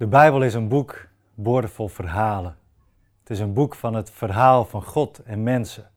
De 0.00 0.06
Bijbel 0.06 0.42
is 0.42 0.54
een 0.54 0.68
boek 0.68 1.06
boordevol 1.34 1.88
verhalen. 1.88 2.56
Het 3.20 3.30
is 3.30 3.38
een 3.38 3.52
boek 3.52 3.74
van 3.74 3.94
het 3.94 4.10
verhaal 4.10 4.64
van 4.64 4.82
God 4.82 5.22
en 5.22 5.42
mensen. 5.42 5.90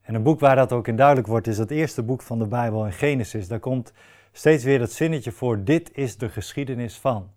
En 0.00 0.14
een 0.14 0.22
boek 0.22 0.40
waar 0.40 0.56
dat 0.56 0.72
ook 0.72 0.88
in 0.88 0.96
duidelijk 0.96 1.26
wordt, 1.26 1.46
is 1.46 1.58
het 1.58 1.70
eerste 1.70 2.02
boek 2.02 2.22
van 2.22 2.38
de 2.38 2.46
Bijbel 2.46 2.86
in 2.86 2.92
Genesis. 2.92 3.48
Daar 3.48 3.58
komt 3.60 3.92
steeds 4.32 4.64
weer 4.64 4.80
het 4.80 4.92
zinnetje 4.92 5.32
voor: 5.32 5.64
Dit 5.64 5.96
is 5.96 6.16
de 6.16 6.28
geschiedenis 6.28 6.98
van. 6.98 7.30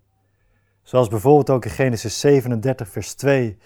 Zoals 0.81 1.07
bijvoorbeeld 1.07 1.49
ook 1.49 1.65
in 1.65 1.71
Genesis 1.71 2.19
37, 2.19 2.87
vers 2.87 3.13
2. 3.13 3.57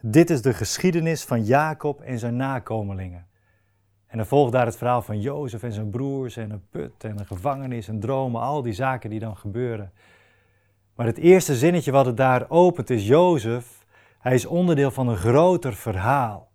Dit 0.00 0.30
is 0.30 0.42
de 0.42 0.54
geschiedenis 0.54 1.24
van 1.24 1.44
Jacob 1.44 2.00
en 2.00 2.18
zijn 2.18 2.36
nakomelingen. 2.36 3.26
En 4.06 4.16
dan 4.16 4.26
volgt 4.26 4.52
daar 4.52 4.66
het 4.66 4.76
verhaal 4.76 5.02
van 5.02 5.20
Jozef 5.20 5.62
en 5.62 5.72
zijn 5.72 5.90
broers 5.90 6.36
en 6.36 6.50
een 6.50 6.66
put 6.70 7.04
en 7.04 7.18
een 7.18 7.26
gevangenis 7.26 7.88
en 7.88 8.00
dromen, 8.00 8.40
al 8.40 8.62
die 8.62 8.72
zaken 8.72 9.10
die 9.10 9.20
dan 9.20 9.36
gebeuren. 9.36 9.92
Maar 10.94 11.06
het 11.06 11.18
eerste 11.18 11.54
zinnetje 11.54 11.92
wat 11.92 12.06
het 12.06 12.16
daar 12.16 12.44
opent 12.48 12.90
is 12.90 13.06
Jozef. 13.06 13.84
Hij 14.18 14.34
is 14.34 14.46
onderdeel 14.46 14.90
van 14.90 15.08
een 15.08 15.16
groter 15.16 15.74
verhaal. 15.74 16.50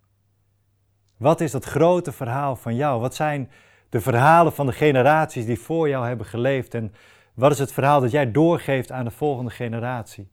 Wat 1.18 1.42
is 1.42 1.52
dat 1.52 1.66
grote 1.66 2.12
verhaal 2.12 2.56
van 2.56 2.76
jou? 2.76 3.02
Wat 3.02 3.16
zijn 3.16 3.52
de 3.90 4.02
verhalen 4.02 4.54
van 4.54 4.66
de 4.66 4.72
generaties 4.72 5.46
die 5.46 5.60
voor 5.60 5.90
jou 5.90 6.08
hebben 6.08 6.26
geleefd? 6.26 6.74
En 6.74 6.94
wat 7.34 7.52
is 7.52 7.60
het 7.60 7.72
verhaal 7.72 8.02
dat 8.02 8.12
jij 8.12 8.32
doorgeeft 8.32 8.92
aan 8.92 9.06
de 9.06 9.12
volgende 9.12 9.52
generatie? 9.52 10.32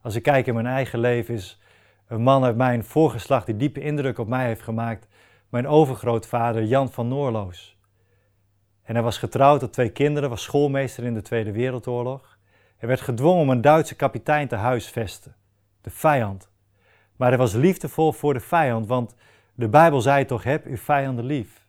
Als 0.00 0.14
ik 0.14 0.22
kijk 0.22 0.46
in 0.46 0.54
mijn 0.54 0.66
eigen 0.66 0.98
leven, 0.98 1.34
is 1.34 1.60
een 2.06 2.22
man 2.22 2.44
uit 2.44 2.56
mijn 2.56 2.84
voorgeslacht 2.84 3.46
die 3.46 3.56
diepe 3.56 3.80
indruk 3.80 4.18
op 4.18 4.28
mij 4.28 4.46
heeft 4.46 4.62
gemaakt, 4.62 5.08
mijn 5.48 5.66
overgrootvader 5.66 6.64
Jan 6.64 6.92
van 6.92 7.08
Noorloos. 7.08 7.78
En 8.82 8.94
hij 8.94 9.02
was 9.02 9.18
getrouwd, 9.18 9.60
had 9.60 9.72
twee 9.72 9.90
kinderen, 9.90 10.30
was 10.30 10.42
schoolmeester 10.42 11.04
in 11.04 11.14
de 11.14 11.22
Tweede 11.22 11.52
Wereldoorlog. 11.52 12.33
Hij 12.84 12.92
werd 12.92 13.04
gedwongen 13.04 13.42
om 13.42 13.50
een 13.50 13.60
Duitse 13.60 13.94
kapitein 13.94 14.48
te 14.48 14.56
huisvesten, 14.56 15.34
de 15.80 15.90
vijand. 15.90 16.50
Maar 17.16 17.28
hij 17.28 17.38
was 17.38 17.52
liefdevol 17.52 18.12
voor 18.12 18.34
de 18.34 18.40
vijand, 18.40 18.86
want 18.86 19.14
de 19.54 19.68
Bijbel 19.68 20.00
zei 20.00 20.24
toch: 20.24 20.42
heb 20.42 20.64
uw 20.64 20.76
vijanden 20.76 21.24
lief. 21.24 21.66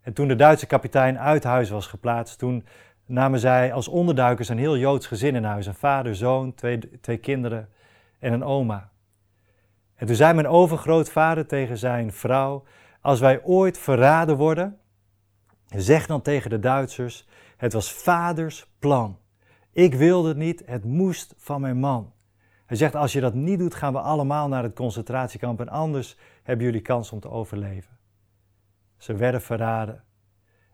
En 0.00 0.12
toen 0.12 0.28
de 0.28 0.36
Duitse 0.36 0.66
kapitein 0.66 1.18
uit 1.18 1.44
huis 1.44 1.70
was 1.70 1.86
geplaatst, 1.86 2.38
toen 2.38 2.66
namen 3.06 3.38
zij 3.38 3.72
als 3.72 3.88
onderduikers 3.88 4.48
een 4.48 4.58
heel 4.58 4.76
Joods 4.76 5.06
gezin 5.06 5.34
in 5.34 5.44
huis: 5.44 5.66
een 5.66 5.74
vader, 5.74 6.16
zoon, 6.16 6.54
twee, 6.54 7.00
twee 7.00 7.18
kinderen 7.18 7.68
en 8.18 8.32
een 8.32 8.44
oma. 8.44 8.90
En 9.94 10.06
toen 10.06 10.16
zei 10.16 10.34
mijn 10.34 10.48
overgrootvader 10.48 11.46
tegen 11.46 11.78
zijn 11.78 12.12
vrouw: 12.12 12.64
Als 13.00 13.20
wij 13.20 13.42
ooit 13.42 13.78
verraden 13.78 14.36
worden, 14.36 14.78
zeg 15.68 16.06
dan 16.06 16.22
tegen 16.22 16.50
de 16.50 16.58
Duitsers: 16.58 17.28
Het 17.56 17.72
was 17.72 17.92
vaders 17.92 18.66
plan. 18.78 19.18
Ik 19.78 19.94
wilde 19.94 20.28
het 20.28 20.36
niet, 20.36 20.62
het 20.66 20.84
moest 20.84 21.34
van 21.36 21.60
mijn 21.60 21.76
man. 21.76 22.12
Hij 22.66 22.76
zegt, 22.76 22.94
als 22.94 23.12
je 23.12 23.20
dat 23.20 23.34
niet 23.34 23.58
doet, 23.58 23.74
gaan 23.74 23.92
we 23.92 24.00
allemaal 24.00 24.48
naar 24.48 24.62
het 24.62 24.74
concentratiekamp 24.74 25.60
en 25.60 25.68
anders 25.68 26.16
hebben 26.42 26.66
jullie 26.66 26.80
kans 26.80 27.12
om 27.12 27.20
te 27.20 27.30
overleven. 27.30 27.98
Ze 28.96 29.14
werden 29.14 29.42
verraden. 29.42 30.04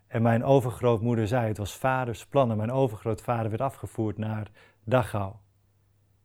En 0.07 0.23
mijn 0.23 0.45
overgrootmoeder 0.45 1.27
zei, 1.27 1.49
het 1.49 1.57
was 1.57 1.77
vaders 1.77 2.27
plan 2.27 2.51
en 2.51 2.57
mijn 2.57 2.73
overgrootvader 2.73 3.51
werd 3.51 3.63
afgevoerd 3.63 4.19
naar 4.19 4.51
Dachau. 4.85 5.33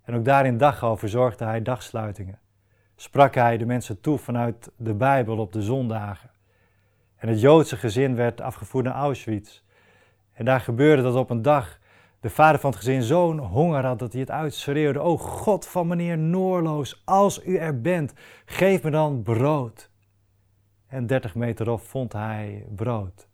En 0.04 0.16
ook 0.16 0.26
daar 0.26 0.46
in 0.46 0.58
Dachau 0.58 0.98
verzorgde 0.98 1.46
hij 1.46 1.62
dagsluitingen. 1.62 2.40
Sprak 2.96 3.36
hij 3.36 3.58
de 3.58 3.66
mensen 3.66 4.02
toe 4.02 4.18
vanuit 4.18 4.72
de 4.76 4.94
Bijbel 4.94 5.38
op 5.38 5.54
de 5.54 5.62
zondagen. 5.62 6.30
En 7.16 7.30
het 7.30 7.42
Joodse 7.42 7.78
gezin 7.78 8.16
werd 8.16 8.42
afgevoerd 8.42 8.86
naar 8.86 8.96
Auschwitz. 8.96 9.62
En 10.34 10.46
daar 10.46 10.62
gebeurde 10.62 11.02
dat 11.02 11.16
op 11.16 11.30
een 11.30 11.42
dag 11.42 11.80
de 12.20 12.30
vader 12.30 12.60
van 12.60 12.70
het 12.70 12.80
gezin 12.80 13.04
zo'n 13.04 13.38
honger 13.38 13.86
had 13.86 14.00
dat 14.00 14.12
hij 14.12 14.22
het 14.22 14.32
uitschreeuwde: 14.32 15.00
O 15.00 15.18
God 15.18 15.68
van 15.68 15.88
meneer 15.88 16.18
Noorloos, 16.18 17.02
als 17.06 17.46
u 17.46 17.56
er 17.58 17.82
bent, 17.82 18.14
geef 18.46 18.84
me 18.84 18.90
dan 18.90 19.22
brood. 19.22 19.92
En 20.88 21.08
30 21.08 21.36
meter 21.36 21.70
op 21.70 21.82
vond 21.82 22.14
hij 22.14 22.66
brood. 22.76 23.28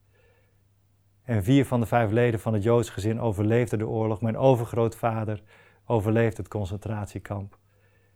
En 1.23 1.43
vier 1.43 1.65
van 1.65 1.79
de 1.79 1.85
vijf 1.85 2.11
leden 2.11 2.39
van 2.39 2.53
het 2.53 2.63
Joods 2.63 2.89
gezin 2.89 3.19
overleefden 3.19 3.79
de 3.79 3.87
oorlog. 3.87 4.21
Mijn 4.21 4.37
overgrootvader 4.37 5.43
overleefde 5.85 6.41
het 6.41 6.51
concentratiekamp. 6.51 7.57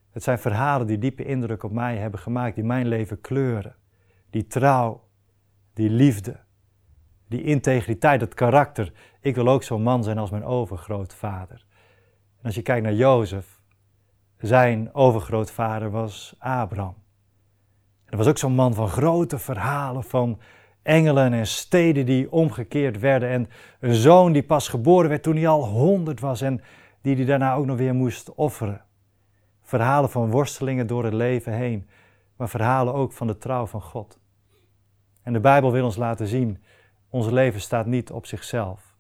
Het 0.09 0.24
zijn 0.24 0.40
verhalen 0.40 0.88
die 0.88 0.97
diepe 0.97 1.25
indruk 1.25 1.63
op 1.63 1.72
mij 1.72 1.97
hebben 1.97 2.19
gemaakt, 2.19 2.56
die 2.56 2.63
mijn 2.63 2.88
leven 2.88 3.22
kleuren. 3.22 3.75
Die 4.30 4.47
trouw, 4.47 5.07
die 5.74 5.90
liefde 5.90 6.40
die 7.29 7.44
integriteit, 7.44 8.19
dat 8.19 8.34
karakter. 8.34 8.91
Ik 9.22 9.35
wil 9.35 9.47
ook 9.47 9.63
zo'n 9.63 9.84
man 9.84 10.03
zijn 10.03 10.17
als 10.17 10.29
mijn 10.29 10.45
overgrootvader. 10.45 11.66
En 12.38 12.45
als 12.45 12.56
je 12.56 12.62
kijkt 12.62 12.84
naar 12.84 12.94
Jozef, 12.94 13.59
zijn 14.38 14.94
overgrootvader 14.94 15.89
was 15.89 16.35
Abraham. 16.38 16.95
En 18.06 18.18
dat 18.18 18.19
was 18.19 18.28
ook 18.28 18.38
zo'n 18.38 18.53
man 18.53 18.73
van 18.73 18.88
grote 18.88 19.39
verhalen, 19.39 20.03
van 20.03 20.39
engelen 20.81 21.34
en 21.34 21.47
steden 21.47 22.06
die 22.06 22.31
omgekeerd 22.31 23.00
werden. 23.00 23.29
En 23.29 23.50
een 23.79 23.94
zoon 23.94 24.31
die 24.31 24.44
pas 24.44 24.68
geboren 24.68 25.09
werd 25.09 25.23
toen 25.23 25.35
hij 25.35 25.47
al 25.47 25.66
honderd 25.66 26.19
was 26.19 26.41
en 26.41 26.62
die 27.01 27.16
hij 27.16 27.25
daarna 27.25 27.53
ook 27.53 27.66
nog 27.66 27.78
weer 27.78 27.95
moest 27.95 28.34
offeren. 28.34 28.81
Verhalen 29.62 30.09
van 30.09 30.31
worstelingen 30.31 30.88
door 30.88 31.03
het 31.03 31.13
leven 31.13 31.53
heen, 31.53 31.89
maar 32.35 32.50
verhalen 32.50 32.94
ook 32.94 33.12
van 33.12 33.28
de 33.28 33.38
trouw 33.38 33.66
van 33.66 33.81
God. 33.81 34.19
En 35.23 35.34
de 35.34 35.39
Bijbel 35.39 35.72
wil 35.72 35.85
ons 35.85 35.95
laten 35.95 36.28
zien 36.28 36.63
ons 37.09 37.30
leven 37.30 37.62
staat 37.62 37.86
niet 37.86 38.12
op 38.12 38.25
zichzelf. 38.25 38.96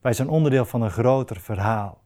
Wij 0.00 0.12
zijn 0.12 0.28
onderdeel 0.28 0.64
van 0.64 0.82
een 0.82 0.90
groter 0.90 1.40
verhaal. 1.40 2.04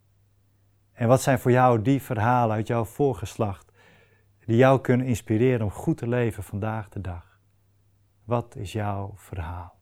En 0.92 1.08
wat 1.08 1.22
zijn 1.22 1.38
voor 1.38 1.50
jou 1.50 1.82
die 1.82 2.02
verhalen 2.02 2.56
uit 2.56 2.66
jouw 2.66 2.84
voorgeslacht 2.84 3.72
die 4.44 4.56
jou 4.56 4.80
kunnen 4.80 5.06
inspireren 5.06 5.62
om 5.62 5.70
goed 5.70 5.98
te 5.98 6.08
leven 6.08 6.42
vandaag 6.42 6.88
de 6.88 7.00
dag? 7.00 7.38
Wat 8.24 8.56
is 8.56 8.72
jouw 8.72 9.12
verhaal? 9.16 9.79